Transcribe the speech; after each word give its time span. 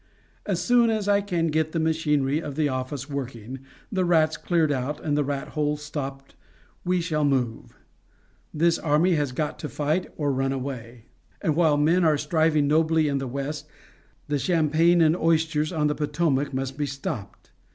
As 0.47 0.59
soon 0.59 0.89
as 0.89 1.07
I 1.07 1.21
can 1.21 1.49
get 1.49 1.73
the 1.73 1.79
machinery 1.79 2.41
of 2.41 2.55
the 2.55 2.67
office 2.67 3.07
working, 3.07 3.59
the 3.91 4.03
rats 4.03 4.35
cleared 4.35 4.71
out, 4.71 4.99
and 5.05 5.15
the 5.15 5.23
rat 5.23 5.49
holes 5.49 5.83
stopped 5.83 6.33
we 6.83 6.99
shall 6.99 7.23
move. 7.23 7.77
This 8.51 8.79
army 8.79 9.13
has 9.13 9.31
got 9.31 9.59
to 9.59 9.69
fight 9.69 10.11
or 10.17 10.31
run 10.33 10.53
away; 10.53 11.05
and 11.39 11.55
while 11.55 11.77
men 11.77 12.03
are 12.03 12.17
striving 12.17 12.67
nobly 12.67 13.07
in 13.07 13.19
the 13.19 13.27
West, 13.27 13.67
the 14.27 14.39
champagne 14.39 15.01
and 15.01 15.15
oysters 15.15 15.71
on 15.71 15.85
the 15.85 15.93
Potomac 15.93 16.51
must 16.51 16.79
be 16.79 16.87
stopped. 16.87 17.51